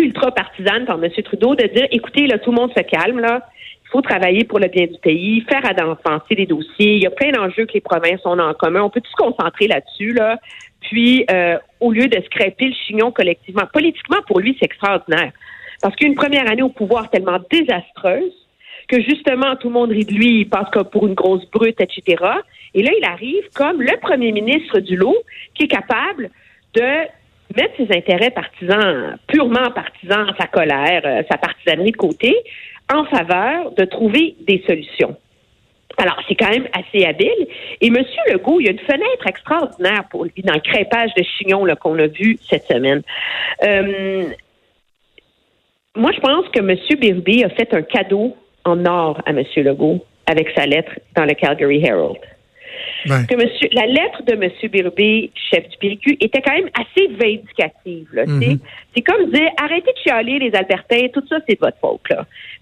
ultra 0.00 0.30
partisane 0.30 0.84
par 0.84 1.02
M. 1.02 1.10
Trudeau 1.24 1.56
de 1.56 1.66
dire 1.66 1.88
écoutez, 1.90 2.28
là, 2.28 2.38
tout 2.38 2.52
le 2.52 2.56
monde 2.56 2.70
se 2.72 2.82
calme, 2.82 3.18
là. 3.18 3.42
Il 3.88 3.92
faut 3.92 4.02
travailler 4.02 4.44
pour 4.44 4.58
le 4.58 4.68
bien 4.68 4.86
du 4.86 4.98
pays, 4.98 5.40
faire 5.48 5.62
avancer 5.64 6.34
les 6.34 6.44
dossiers. 6.44 6.96
Il 6.96 7.02
y 7.02 7.06
a 7.06 7.10
plein 7.10 7.30
d'enjeux 7.30 7.64
que 7.64 7.72
les 7.72 7.80
provinces 7.80 8.20
ont 8.26 8.38
en 8.38 8.52
commun. 8.52 8.82
On 8.82 8.90
peut 8.90 9.00
tout 9.00 9.10
se 9.10 9.16
concentrer 9.16 9.66
là-dessus, 9.66 10.12
là. 10.12 10.38
Puis, 10.82 11.24
euh, 11.30 11.56
au 11.80 11.90
lieu 11.90 12.06
de 12.06 12.22
scraper 12.26 12.66
le 12.66 12.74
chignon 12.74 13.10
collectivement, 13.10 13.64
politiquement, 13.72 14.18
pour 14.26 14.40
lui, 14.40 14.54
c'est 14.58 14.66
extraordinaire. 14.66 15.32
Parce 15.80 15.96
qu'une 15.96 16.14
première 16.14 16.50
année 16.50 16.62
au 16.62 16.68
pouvoir 16.68 17.08
tellement 17.08 17.38
désastreuse 17.50 18.32
que 18.88 19.00
justement, 19.02 19.56
tout 19.56 19.68
le 19.68 19.74
monde 19.74 19.90
rit 19.90 20.04
de 20.04 20.12
lui, 20.12 20.40
il 20.40 20.48
passe 20.48 20.68
comme 20.70 20.88
pour 20.88 21.06
une 21.06 21.14
grosse 21.14 21.48
brute, 21.50 21.80
etc. 21.80 22.24
Et 22.74 22.82
là, 22.82 22.90
il 22.98 23.04
arrive 23.04 23.48
comme 23.54 23.80
le 23.80 23.96
premier 24.00 24.32
ministre 24.32 24.80
du 24.80 24.96
lot 24.96 25.16
qui 25.54 25.64
est 25.64 25.68
capable 25.68 26.30
de 26.74 27.06
mettre 27.56 27.76
ses 27.76 27.96
intérêts 27.96 28.30
partisans, 28.30 29.18
purement 29.26 29.70
partisans, 29.70 30.32
sa 30.38 30.46
colère, 30.46 31.02
euh, 31.04 31.22
sa 31.30 31.38
partisanerie 31.38 31.92
de 31.92 31.96
côté, 31.96 32.34
en 32.92 33.04
faveur 33.04 33.72
de 33.72 33.84
trouver 33.84 34.36
des 34.46 34.62
solutions. 34.66 35.16
Alors, 35.96 36.16
c'est 36.28 36.36
quand 36.36 36.50
même 36.50 36.68
assez 36.72 37.04
habile. 37.04 37.48
Et 37.80 37.88
M. 37.88 37.96
Legault, 38.30 38.60
il 38.60 38.66
y 38.66 38.68
a 38.68 38.72
une 38.72 38.78
fenêtre 38.78 39.26
extraordinaire 39.26 40.04
pour 40.10 40.24
lui 40.24 40.42
dans 40.44 40.54
le 40.54 40.60
crêpage 40.60 41.12
de 41.14 41.24
chignon 41.24 41.66
qu'on 41.80 41.98
a 41.98 42.06
vu 42.06 42.38
cette 42.48 42.66
semaine. 42.66 43.02
Euh, 43.64 44.28
moi, 45.96 46.12
je 46.12 46.20
pense 46.20 46.48
que 46.50 46.60
M. 46.60 46.76
Birby 47.00 47.42
a 47.42 47.50
fait 47.50 47.74
un 47.74 47.82
cadeau 47.82 48.36
en 48.64 48.84
or 48.86 49.20
à 49.26 49.30
M. 49.30 49.42
Legault 49.56 50.04
avec 50.26 50.50
sa 50.56 50.66
lettre 50.66 50.92
dans 51.16 51.24
le 51.24 51.34
Calgary 51.34 51.84
Herald 51.84 52.18
Ouais. 53.06 53.26
que 53.28 53.36
monsieur, 53.36 53.68
la 53.72 53.86
lettre 53.86 54.22
de 54.24 54.32
M. 54.32 54.50
Birubé, 54.70 55.30
chef 55.34 55.68
du 55.68 55.76
PQ, 55.78 56.16
était 56.20 56.42
quand 56.42 56.52
même 56.54 56.68
assez 56.74 57.06
vindicative. 57.08 58.08
Mhm. 58.26 58.58
C'est 58.94 59.02
comme 59.02 59.30
dire, 59.30 59.48
arrêtez 59.62 59.92
de 59.92 59.98
chialer 60.02 60.38
les 60.38 60.54
Albertains, 60.54 61.08
tout 61.12 61.22
ça, 61.28 61.36
c'est 61.46 61.54
de 61.54 61.60
votre 61.60 61.78
faute. 61.80 62.00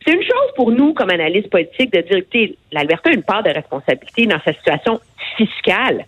C'est 0.05 0.13
une 0.13 0.23
chose 0.23 0.51
pour 0.57 0.71
nous, 0.71 0.93
comme 0.95 1.11
analystes 1.11 1.51
politiques, 1.51 1.93
de 1.93 2.01
dire, 2.03 2.17
écoutez, 2.19 2.57
l'Alberta 2.73 3.11
a 3.11 3.13
une 3.15 3.23
part 3.23 3.43
de 3.43 3.51
responsabilité 3.51 4.27
dans 4.27 4.41
sa 4.45 4.53
situation 4.53 5.01
fiscale, 5.37 6.05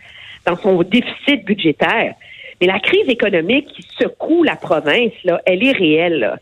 dans 0.46 0.56
son 0.56 0.82
déficit 0.82 1.44
budgétaire. 1.44 2.14
Mais 2.60 2.66
la 2.66 2.80
crise 2.80 3.08
économique 3.08 3.68
qui 3.68 3.82
secoue 3.98 4.42
la 4.42 4.56
province, 4.56 5.12
là, 5.24 5.40
elle 5.46 5.64
est 5.64 5.72
réelle. 5.72 6.18
là. 6.18 6.36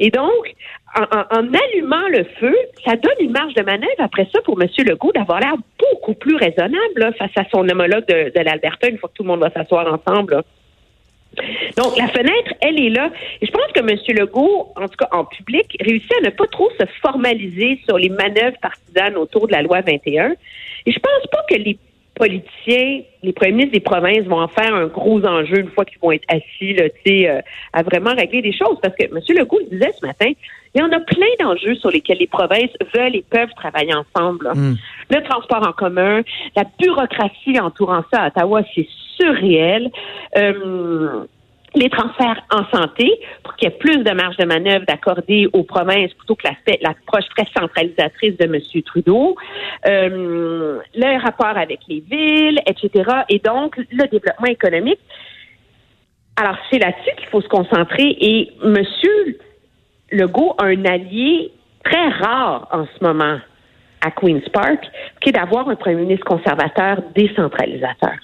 Et 0.00 0.10
donc, 0.10 0.54
en, 0.96 1.02
en- 1.02 1.38
en 1.38 1.46
allumant 1.54 2.08
le 2.10 2.24
feu, 2.40 2.56
ça 2.84 2.96
donne 2.96 3.14
une 3.20 3.30
marge 3.30 3.54
de 3.54 3.62
manœuvre 3.62 3.92
après 4.00 4.26
ça 4.32 4.40
pour 4.42 4.60
M. 4.60 4.68
Legault 4.84 5.12
d'avoir 5.12 5.38
l'air 5.38 5.54
plus 6.14 6.36
raisonnable 6.36 7.14
face 7.18 7.30
à 7.36 7.44
son 7.50 7.68
homologue 7.68 8.06
de, 8.06 8.40
l'Alberta 8.40 8.88
une 8.88 8.98
fois 8.98 9.08
que 9.08 9.14
tout 9.14 9.22
le 9.22 9.28
monde 9.28 9.40
va 9.40 9.50
s'asseoir 9.50 9.86
ensemble. 9.92 10.42
Donc, 11.76 11.96
la 11.96 12.08
fenêtre, 12.08 12.54
elle 12.60 12.80
est 12.80 12.90
là. 12.90 13.10
Et 13.40 13.46
je 13.46 13.52
pense 13.52 13.70
que 13.72 13.80
M. 13.80 13.96
Legault, 14.18 14.72
en 14.76 14.88
tout 14.88 14.96
cas 14.98 15.08
en 15.12 15.24
public, 15.24 15.76
réussit 15.80 16.12
à 16.18 16.26
ne 16.26 16.30
pas 16.30 16.46
trop 16.46 16.68
se 16.78 16.84
formaliser 17.00 17.80
sur 17.84 17.98
les 17.98 18.08
manœuvres 18.08 18.58
partisanes 18.60 19.16
autour 19.16 19.46
de 19.46 19.52
la 19.52 19.62
loi 19.62 19.80
21. 19.80 20.34
Et 20.86 20.92
je 20.92 20.98
pense 20.98 21.26
pas 21.30 21.44
que 21.48 21.54
les 21.54 21.78
politiciens, 22.20 23.00
les 23.22 23.32
premiers 23.32 23.52
ministres 23.52 23.72
des 23.72 23.80
provinces 23.80 24.24
vont 24.26 24.40
en 24.40 24.48
faire 24.48 24.74
un 24.74 24.86
gros 24.88 25.24
enjeu 25.24 25.60
une 25.60 25.70
fois 25.70 25.86
qu'ils 25.86 25.98
vont 26.02 26.12
être 26.12 26.26
assis 26.28 26.74
là, 26.74 26.90
tu 26.90 27.00
sais, 27.06 27.28
euh, 27.30 27.40
à 27.72 27.82
vraiment 27.82 28.14
régler 28.14 28.42
des 28.42 28.52
choses. 28.52 28.78
Parce 28.82 28.94
que 28.94 29.04
M. 29.04 29.20
Legault 29.30 29.58
le 29.58 29.78
disait 29.78 29.92
ce 29.98 30.06
matin, 30.06 30.30
il 30.74 30.80
y 30.80 30.84
en 30.84 30.92
a 30.92 31.00
plein 31.00 31.26
d'enjeux 31.40 31.74
sur 31.76 31.90
lesquels 31.90 32.18
les 32.18 32.26
provinces 32.26 32.70
veulent 32.94 33.16
et 33.16 33.24
peuvent 33.28 33.54
travailler 33.56 33.94
ensemble. 33.94 34.44
là. 34.44 34.54
Mm. 34.54 34.76
Le 35.10 35.22
transport 35.22 35.66
en 35.66 35.72
commun, 35.72 36.20
la 36.54 36.64
bureaucratie 36.78 37.58
entourant 37.58 38.04
ça 38.12 38.22
à 38.22 38.26
Ottawa, 38.28 38.62
c'est 38.74 38.86
surréel. 39.16 39.90
Euh, 40.36 41.24
les 41.74 41.88
transferts 41.88 42.42
en 42.52 42.64
santé 42.76 43.20
pour 43.42 43.54
qu'il 43.56 43.68
y 43.68 43.72
ait 43.72 43.76
plus 43.76 43.98
de 43.98 44.10
marge 44.12 44.36
de 44.36 44.44
manœuvre 44.44 44.84
d'accorder 44.86 45.48
aux 45.52 45.62
provinces 45.62 46.12
plutôt 46.14 46.34
que 46.34 46.48
l'approche 46.82 47.24
très 47.36 47.46
centralisatrice 47.56 48.36
de 48.36 48.44
M. 48.44 48.82
Trudeau, 48.84 49.36
euh, 49.86 50.80
le 50.94 51.22
rapport 51.22 51.56
avec 51.56 51.80
les 51.88 52.00
villes, 52.00 52.60
etc. 52.66 53.10
Et 53.28 53.38
donc, 53.38 53.76
le 53.76 54.08
développement 54.08 54.48
économique. 54.48 55.00
Alors, 56.36 56.56
c'est 56.70 56.78
là-dessus 56.78 57.16
qu'il 57.18 57.28
faut 57.28 57.40
se 57.40 57.48
concentrer. 57.48 58.16
Et 58.20 58.50
M. 58.64 58.82
Legault 60.10 60.54
a 60.58 60.64
un 60.64 60.84
allié 60.84 61.52
très 61.84 62.08
rare 62.08 62.68
en 62.72 62.86
ce 62.86 63.04
moment 63.04 63.38
à 64.02 64.10
Queen's 64.10 64.48
Park, 64.48 64.82
qui 65.20 65.28
est 65.28 65.32
d'avoir 65.32 65.68
un 65.68 65.76
premier 65.76 66.02
ministre 66.02 66.24
conservateur 66.24 67.02
décentralisateur 67.14 68.16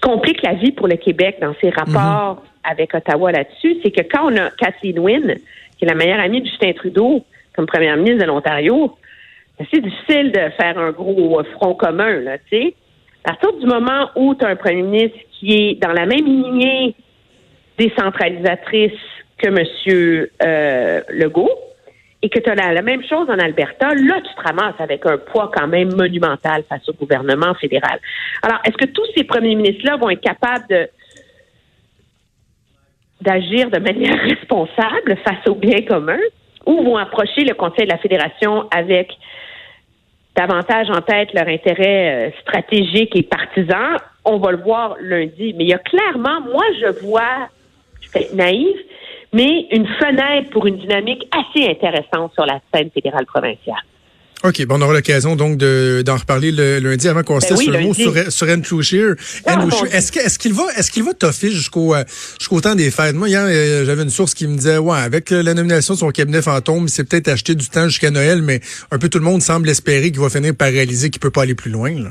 complique 0.00 0.42
la 0.42 0.54
vie 0.54 0.72
pour 0.72 0.88
le 0.88 0.96
Québec 0.96 1.38
dans 1.40 1.54
ses 1.60 1.70
rapports 1.70 2.36
mhm. 2.36 2.70
avec 2.70 2.94
Ottawa 2.94 3.32
là-dessus, 3.32 3.76
c'est 3.82 3.90
que 3.90 4.02
quand 4.02 4.32
on 4.32 4.36
a 4.36 4.50
Kathleen 4.50 4.98
Wynne, 4.98 5.36
qui 5.78 5.84
est 5.84 5.88
la 5.88 5.94
meilleure 5.94 6.20
amie 6.20 6.40
de 6.40 6.46
Justin 6.46 6.72
Trudeau, 6.72 7.24
comme 7.54 7.66
première 7.66 7.96
ministre 7.96 8.20
de 8.20 8.26
l'Ontario, 8.26 8.96
ben, 9.58 9.66
c'est 9.72 9.80
difficile 9.80 10.32
de 10.32 10.50
faire 10.56 10.78
un 10.78 10.90
gros 10.92 11.42
front 11.54 11.74
commun, 11.74 12.20
là, 12.20 12.38
tu 12.38 12.44
sais. 12.50 12.74
À 13.24 13.34
partir 13.34 13.58
du 13.58 13.66
moment 13.66 14.08
où 14.16 14.34
tu 14.34 14.44
as 14.44 14.48
un 14.48 14.56
premier 14.56 14.82
ministre 14.82 15.18
qui 15.32 15.52
est 15.52 15.74
dans 15.74 15.92
la 15.92 16.06
même 16.06 16.24
lignée 16.24 16.94
décentralisatrice 17.76 18.92
que 19.36 19.48
M. 19.48 20.26
Euh, 20.42 21.00
Legault, 21.10 21.50
et 22.22 22.28
que 22.28 22.40
tu 22.40 22.50
as 22.50 22.54
la, 22.54 22.82
même 22.82 23.02
chose 23.04 23.28
en 23.28 23.38
Alberta, 23.38 23.94
là, 23.94 24.20
tu 24.20 24.34
te 24.34 24.42
ramasses 24.42 24.80
avec 24.80 25.06
un 25.06 25.18
poids 25.18 25.50
quand 25.54 25.68
même 25.68 25.94
monumental 25.94 26.64
face 26.68 26.88
au 26.88 26.92
gouvernement 26.92 27.54
fédéral. 27.54 28.00
Alors, 28.42 28.58
est-ce 28.64 28.76
que 28.76 28.90
tous 28.90 29.06
ces 29.16 29.24
premiers 29.24 29.54
ministres-là 29.54 29.96
vont 29.96 30.10
être 30.10 30.20
capables 30.20 30.66
de 30.68 30.88
d'agir 33.20 33.68
de 33.70 33.80
manière 33.80 34.16
responsable 34.22 35.16
face 35.24 35.48
au 35.48 35.56
bien 35.56 35.82
commun 35.82 36.20
ou 36.66 36.84
vont 36.84 36.96
approcher 36.96 37.44
le 37.44 37.54
Conseil 37.54 37.86
de 37.86 37.90
la 37.90 37.98
Fédération 37.98 38.68
avec 38.70 39.12
davantage 40.36 40.88
en 40.90 41.00
tête 41.00 41.32
leur 41.34 41.48
intérêt 41.48 42.28
euh, 42.28 42.30
stratégique 42.42 43.16
et 43.16 43.22
partisan? 43.22 43.96
On 44.24 44.38
va 44.38 44.52
le 44.52 44.58
voir 44.58 44.96
lundi. 45.00 45.54
Mais 45.56 45.64
il 45.64 45.70
y 45.70 45.74
a 45.74 45.78
clairement, 45.78 46.40
moi, 46.42 46.64
je 46.80 47.00
vois, 47.04 47.48
je 48.00 48.08
suis 48.08 48.36
naïve, 48.36 48.76
mais 49.32 49.66
une 49.70 49.86
fenêtre 49.86 50.50
pour 50.50 50.66
une 50.66 50.78
dynamique 50.78 51.26
assez 51.32 51.68
intéressante 51.68 52.32
sur 52.34 52.46
la 52.46 52.60
scène 52.72 52.90
fédérale 52.94 53.26
provinciale. 53.26 53.82
OK, 54.44 54.64
bon, 54.66 54.76
on 54.76 54.82
aura 54.82 54.92
l'occasion 54.92 55.34
donc 55.34 55.56
d'en 55.56 56.16
reparler 56.16 56.52
le 56.52 56.78
lundi 56.78 57.08
avant 57.08 57.24
qu'on 57.24 57.40
se 57.40 57.48
ben 57.48 57.56
sur 57.56 57.72
le 57.72 57.80
mot 57.80 57.92
sur, 57.92 58.32
sur 58.32 58.48
Andrew 58.48 58.82
Scheer. 58.82 59.16
Ah, 59.44 59.58
est-ce 59.90 60.38
qu'il 60.38 60.52
est 60.52 60.54
va 60.54 60.62
est-ce 60.76 60.92
qu'il 60.92 61.02
va 61.02 61.12
toffer 61.12 61.50
jusqu'au 61.50 61.92
euh, 61.92 62.04
jusqu'au 62.38 62.60
temps 62.60 62.76
des 62.76 62.92
fêtes? 62.92 63.16
Moi, 63.16 63.28
hier, 63.28 63.44
euh, 63.44 63.84
j'avais 63.84 64.04
une 64.04 64.10
source 64.10 64.34
qui 64.34 64.46
me 64.46 64.56
disait 64.56 64.78
Ouais, 64.78 64.96
avec 64.96 65.30
la 65.30 65.54
nomination 65.54 65.94
de 65.94 65.98
son 65.98 66.10
cabinet 66.10 66.40
fantôme, 66.40 66.86
c'est 66.86 67.02
peut-être 67.02 67.26
acheter 67.26 67.56
du 67.56 67.68
temps 67.68 67.88
jusqu'à 67.88 68.12
Noël, 68.12 68.42
mais 68.42 68.60
un 68.92 68.98
peu 68.98 69.08
tout 69.08 69.18
le 69.18 69.24
monde 69.24 69.42
semble 69.42 69.68
espérer 69.68 70.12
qu'il 70.12 70.20
va 70.20 70.30
finir 70.30 70.54
par 70.54 70.68
réaliser 70.68 71.10
qu'il 71.10 71.18
peut 71.18 71.32
pas 71.32 71.42
aller 71.42 71.56
plus 71.56 71.72
loin. 71.72 71.90
Là. 71.90 72.10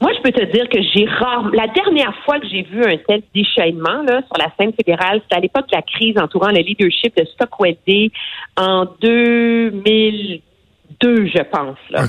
Moi, 0.00 0.12
je 0.16 0.22
peux 0.22 0.32
te 0.32 0.44
dire 0.52 0.68
que 0.68 0.80
j'ai 0.82 1.06
rarement. 1.06 1.50
La 1.50 1.68
dernière 1.68 2.14
fois 2.24 2.40
que 2.40 2.48
j'ai 2.48 2.62
vu 2.62 2.84
un 2.84 2.96
tel 3.08 3.22
déchaînement 3.34 4.02
là, 4.02 4.22
sur 4.26 4.36
la 4.38 4.50
scène 4.58 4.72
fédérale, 4.72 5.20
c'était 5.22 5.36
à 5.36 5.40
l'époque 5.40 5.68
de 5.70 5.76
la 5.76 5.82
crise 5.82 6.18
entourant 6.18 6.48
le 6.48 6.60
leadership 6.60 7.16
de 7.16 7.24
Stockwell 7.24 7.76
Day 7.86 8.10
en 8.56 8.86
2002, 9.00 11.26
je 11.26 11.42
pense. 11.42 11.78
Là. 11.90 12.02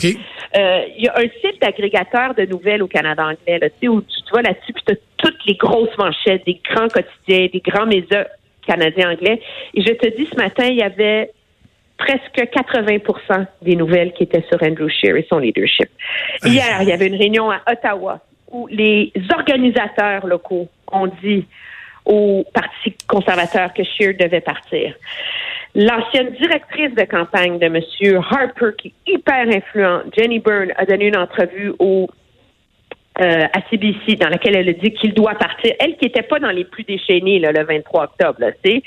Euh, 0.58 0.86
il 0.98 1.04
y 1.04 1.08
a 1.08 1.18
un 1.18 1.30
site 1.42 1.62
d'agrégateur 1.62 2.34
de 2.36 2.46
nouvelles 2.46 2.84
au 2.84 2.88
Canada 2.88 3.24
anglais, 3.24 3.60
là, 3.60 3.68
où 3.90 4.02
tu, 4.02 4.08
tu 4.08 4.32
vois 4.32 4.42
là-dessus, 4.42 4.74
puis 4.74 4.84
tu 4.88 4.94
as 4.94 4.98
toutes 5.18 5.46
les 5.46 5.56
grosses 5.56 5.98
manchettes 5.98 6.46
des 6.46 6.60
grands 6.70 6.88
quotidiens, 6.88 7.48
des 7.52 7.62
grands 7.66 7.86
médias 7.86 8.26
canadiens 8.66 9.12
anglais. 9.12 9.42
Et 9.74 9.82
je 9.82 9.94
te 9.94 10.08
dis, 10.16 10.28
ce 10.32 10.36
matin, 10.36 10.66
il 10.66 10.78
y 10.78 10.84
avait 10.84 11.32
presque 11.98 12.38
80% 12.38 13.46
des 13.62 13.76
nouvelles 13.76 14.14
qui 14.14 14.24
étaient 14.24 14.44
sur 14.50 14.62
Andrew 14.62 14.90
Scheer 14.90 15.16
et 15.16 15.26
son 15.30 15.40
leadership. 15.40 15.90
Hier, 16.44 16.82
il 16.82 16.90
y 16.90 16.92
avait 16.92 17.08
une 17.08 17.16
réunion 17.16 17.50
à 17.50 17.62
Ottawa 17.72 18.20
où 18.52 18.68
les 18.68 19.12
organisateurs 19.34 20.28
locaux 20.28 20.68
ont 20.92 21.08
dit 21.08 21.46
au 22.06 22.46
Parti 22.54 22.96
conservateur 23.08 23.74
que 23.74 23.84
Scheer 23.84 24.14
devait 24.14 24.42
partir. 24.42 24.94
L'ancienne 25.74 26.32
directrice 26.40 26.94
de 26.96 27.04
campagne 27.04 27.60
de 27.60 27.66
M. 27.66 27.82
Harper, 28.30 28.70
qui 28.78 28.90
est 28.90 29.14
hyper 29.14 29.48
influente, 29.48 30.04
Jenny 30.16 30.40
Byrne, 30.40 30.72
a 30.78 30.86
donné 30.86 31.08
une 31.08 31.18
entrevue 31.18 31.74
au 31.80 32.08
euh, 33.22 33.46
à 33.54 33.62
CBC 33.70 34.18
dans 34.18 34.28
laquelle 34.28 34.58
elle 34.58 34.68
a 34.68 34.74
dit 34.74 34.92
qu'il 34.92 35.14
doit 35.14 35.36
partir. 35.36 35.74
Elle 35.80 35.96
qui 35.96 36.06
n'était 36.06 36.22
pas 36.22 36.38
dans 36.38 36.52
les 36.52 36.66
plus 36.66 36.84
déchaînés 36.84 37.40
le 37.40 37.64
23 37.64 38.04
octobre, 38.04 38.40
tu 38.62 38.82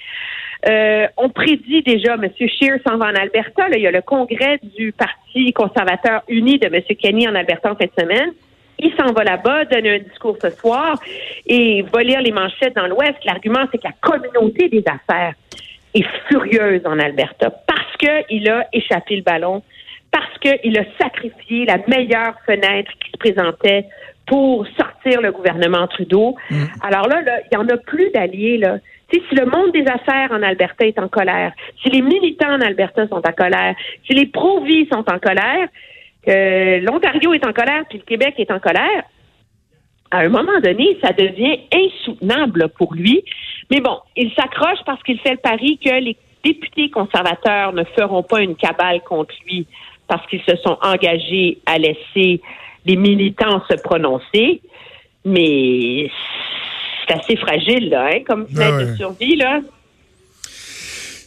euh, 0.67 1.07
on 1.17 1.29
prédit 1.29 1.83
déjà, 1.83 2.15
M. 2.15 2.29
Scheer 2.37 2.79
s'en 2.87 2.97
va 2.97 3.07
en 3.07 3.15
Alberta. 3.15 3.69
il 3.75 3.81
y 3.81 3.87
a 3.87 3.91
le 3.91 4.03
congrès 4.03 4.59
du 4.77 4.93
Parti 4.93 5.53
conservateur 5.53 6.23
uni 6.29 6.59
de 6.59 6.67
M. 6.67 6.83
Kenny 7.00 7.29
en 7.29 7.35
Alberta 7.35 7.73
en 7.73 7.77
cette 7.81 7.99
semaine. 7.99 8.33
Il 8.81 8.93
s'en 8.95 9.12
va 9.12 9.25
là-bas, 9.25 9.65
donne 9.67 9.87
un 9.87 9.99
discours 9.99 10.37
ce 10.41 10.50
soir 10.50 11.00
et 11.47 11.83
va 11.83 12.03
lire 12.03 12.21
les 12.21 12.33
manchettes 12.33 12.77
dans 12.77 12.87
l'Ouest. 12.87 13.17
L'argument, 13.25 13.65
c'est 13.71 13.79
que 13.79 13.88
la 13.88 13.95
communauté 14.00 14.69
des 14.69 14.85
affaires 14.87 15.35
est 15.95 16.07
furieuse 16.29 16.83
en 16.85 16.99
Alberta 16.99 17.50
parce 17.50 17.97
qu'il 17.99 18.49
a 18.49 18.67
échappé 18.73 19.17
le 19.17 19.23
ballon, 19.23 19.62
parce 20.12 20.38
qu'il 20.38 20.79
a 20.79 20.85
sacrifié 21.00 21.67
la 21.67 21.79
meilleure 21.88 22.35
fenêtre 22.47 22.91
qui 23.00 23.11
se 23.11 23.17
présentait 23.17 23.87
pour 24.27 24.67
sortir 24.77 25.23
le 25.23 25.33
gouvernement 25.33 25.87
Trudeau. 25.88 26.37
Mm. 26.50 26.65
Alors 26.83 27.09
là, 27.09 27.23
il 27.50 27.57
n'y 27.57 27.65
en 27.65 27.69
a 27.69 27.77
plus 27.79 28.11
d'alliés. 28.11 28.59
Là 28.59 28.79
si 29.11 29.35
le 29.35 29.47
monde 29.47 29.73
des 29.73 29.87
affaires 29.87 30.31
en 30.33 30.43
Alberta 30.43 30.87
est 30.87 30.99
en 30.99 31.09
colère, 31.09 31.53
si 31.83 31.91
les 31.91 32.03
militants 32.03 32.55
en 32.55 32.61
Alberta 32.61 33.07
sont 33.09 33.17
en 33.27 33.33
colère, 33.33 33.75
si 34.07 34.15
les 34.15 34.27
pro-vie 34.27 34.87
sont 34.93 35.05
en 35.11 35.19
colère, 35.19 35.69
que 36.27 36.85
l'Ontario 36.85 37.33
est 37.33 37.47
en 37.47 37.53
colère, 37.53 37.85
puis 37.88 37.99
le 37.99 38.05
Québec 38.05 38.35
est 38.38 38.50
en 38.50 38.59
colère, 38.59 39.05
à 40.11 40.21
un 40.21 40.29
moment 40.29 40.61
donné, 40.62 40.99
ça 41.03 41.12
devient 41.12 41.61
insoutenable 41.73 42.69
pour 42.77 42.95
lui. 42.95 43.23
Mais 43.71 43.81
bon, 43.81 43.99
il 44.17 44.33
s'accroche 44.33 44.79
parce 44.87 45.03
qu'il 45.03 45.19
fait 45.21 45.33
le 45.33 45.38
pari 45.38 45.79
que 45.79 45.93
les 45.93 46.17
députés 46.43 46.91
conservateurs 46.91 47.73
ne 47.73 47.85
feront 47.85 48.23
pas 48.23 48.41
une 48.41 48.57
cabale 48.57 49.00
contre 49.03 49.35
lui 49.47 49.67
parce 50.07 50.27
qu'ils 50.29 50.43
se 50.43 50.57
sont 50.57 50.79
engagés 50.83 51.59
à 51.67 51.79
laisser 51.79 52.41
les 52.87 52.97
militants 52.97 53.62
se 53.71 53.77
prononcer. 53.83 54.62
Mais 55.25 56.11
c'est 57.09 57.15
assez 57.15 57.37
fragile, 57.37 57.91
là, 57.91 58.11
hein, 58.12 58.19
comme 58.27 58.47
fenêtre 58.47 58.91
de 58.91 58.97
survie, 58.97 59.37
là. 59.37 59.61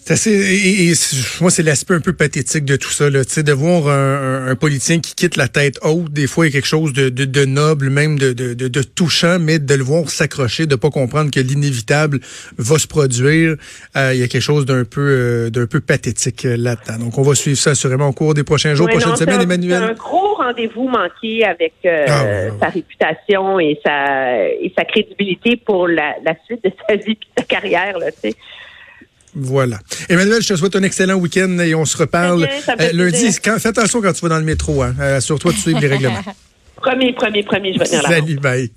C'est 0.03 0.13
assez, 0.13 0.31
et, 0.31 0.93
moi, 1.41 1.51
c'est 1.51 1.61
l'aspect 1.61 1.93
un 1.93 1.99
peu 1.99 2.13
pathétique 2.13 2.65
de 2.65 2.75
tout 2.75 2.89
ça, 2.89 3.11
là, 3.11 3.21
de 3.23 3.51
voir 3.51 3.87
un, 3.87 4.47
un, 4.47 4.55
politicien 4.55 4.99
qui 4.99 5.13
quitte 5.13 5.35
la 5.35 5.47
tête 5.47 5.77
haute, 5.83 6.11
des 6.11 6.25
fois, 6.25 6.47
il 6.47 6.49
y 6.49 6.51
a 6.51 6.53
quelque 6.53 6.67
chose 6.67 6.91
de, 6.91 7.09
de, 7.09 7.25
de 7.25 7.45
noble, 7.45 7.91
même 7.91 8.17
de, 8.17 8.81
touchant, 8.81 9.37
mais 9.39 9.59
de 9.59 9.75
le 9.75 9.83
voir 9.83 10.09
s'accrocher, 10.09 10.65
de 10.65 10.75
pas 10.75 10.89
comprendre 10.89 11.29
que 11.29 11.39
l'inévitable 11.39 12.19
va 12.57 12.79
se 12.79 12.87
produire, 12.87 13.57
euh, 13.95 14.13
il 14.15 14.19
y 14.19 14.23
a 14.23 14.27
quelque 14.27 14.41
chose 14.41 14.65
d'un 14.65 14.85
peu 14.85 15.01
euh, 15.01 15.49
d'un 15.51 15.67
peu 15.67 15.79
pathétique 15.79 16.45
euh, 16.45 16.57
là-dedans. 16.57 16.97
Donc, 16.97 17.19
on 17.19 17.21
va 17.21 17.35
suivre 17.35 17.59
ça 17.59 17.71
assurément 17.71 18.07
au 18.07 18.13
cours 18.13 18.33
des 18.33 18.43
prochains 18.43 18.73
jours, 18.73 18.89
prochaines 18.89 19.15
semaines, 19.17 19.41
Emmanuel. 19.41 19.83
C'est 19.83 19.91
un 19.91 19.93
gros 19.93 20.30
rendez-vous 20.43 20.87
manqué 20.87 21.45
avec 21.45 21.73
ah, 21.85 22.49
sa 22.59 22.67
réputation 22.67 23.59
et 23.59 23.79
sa 23.85 24.47
et 24.47 24.71
sa 24.77 24.85
crédibilité 24.85 25.57
pour 25.57 25.87
la, 25.87 26.15
la 26.23 26.35
suite 26.45 26.63
de 26.63 26.71
sa 26.87 26.95
vie 26.95 27.13
et 27.13 27.39
sa 27.39 27.43
carrière, 27.43 27.97
là, 27.99 28.11
tu 28.11 28.29
sais. 28.29 28.35
Voilà. 29.33 29.77
Emmanuel, 30.09 30.41
je 30.41 30.49
te 30.49 30.55
souhaite 30.55 30.75
un 30.75 30.83
excellent 30.83 31.15
week-end 31.15 31.57
et 31.59 31.73
on 31.73 31.85
se 31.85 31.97
reparle 31.97 32.43
euh, 32.43 32.89
lundi. 32.93 33.31
fais 33.31 33.67
attention 33.67 34.01
quand 34.01 34.13
tu 34.13 34.21
vas 34.21 34.29
dans 34.29 34.39
le 34.39 34.45
métro. 34.45 34.81
Hein. 34.81 34.93
Euh, 34.99 35.19
sur 35.19 35.39
toi, 35.39 35.51
tu 35.53 35.59
suives 35.59 35.79
les 35.79 35.87
règlements. 35.87 36.19
Premier, 36.75 37.13
premier, 37.13 37.43
premier, 37.43 37.73
je 37.73 37.77
vais 37.77 37.85
tenir 37.85 38.01
là. 38.01 38.09
Salut, 38.09 38.37
bye. 38.37 38.71